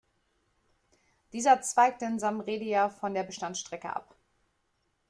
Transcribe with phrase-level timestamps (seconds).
[1.31, 4.15] Dieser zweigte in Samtredia von der Bestandsstrecke ab.